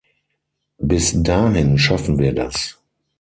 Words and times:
Bis 0.79 1.13
dahin 1.21 1.77
schaffen 1.77 2.17
wir 2.17 2.33
das! 2.33 2.79